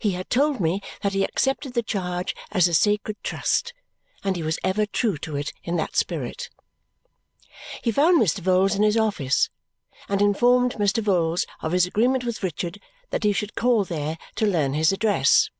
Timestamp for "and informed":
10.08-10.72